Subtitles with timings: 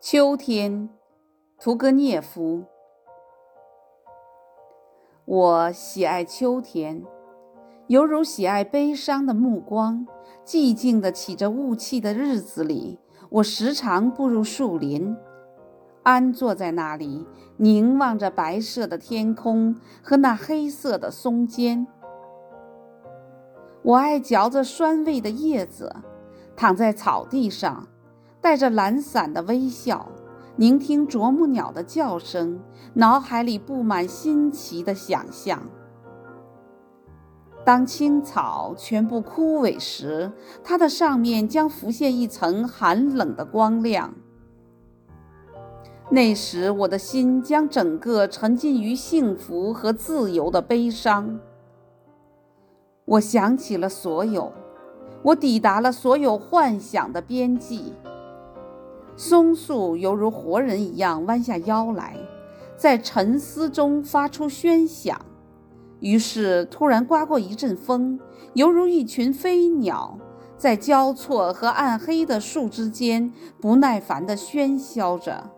[0.00, 0.88] 秋天，
[1.58, 2.62] 屠格涅夫。
[5.24, 7.04] 我喜爱秋天，
[7.88, 10.06] 犹如喜爱悲伤的目光。
[10.44, 15.16] 寂静的起着雾气的日子里，我时常步入树林，
[16.04, 17.26] 安坐在那里，
[17.56, 21.88] 凝望着白色的天空和那黑色的松间。
[23.82, 25.92] 我爱嚼着酸味的叶子，
[26.54, 27.88] 躺在草地上。
[28.40, 30.08] 带着懒散的微笑，
[30.56, 32.60] 聆听啄木鸟的叫声，
[32.94, 35.60] 脑海里布满新奇的想象。
[37.64, 40.32] 当青草全部枯萎时，
[40.64, 44.14] 它的上面将浮现一层寒冷的光亮。
[46.10, 51.38] 那时，我的心将整个沉浸于幸福和自由的悲伤。
[53.04, 54.50] 我想起了所有，
[55.22, 57.92] 我抵达了所有幻想的边际。
[59.18, 62.16] 松树犹如活人一样弯下腰来，
[62.76, 65.20] 在沉思中发出喧响。
[65.98, 68.20] 于是突然刮过一阵风，
[68.54, 70.16] 犹如一群飞鸟
[70.56, 75.50] 在交错和暗黑的树枝间不耐烦地喧嚣着。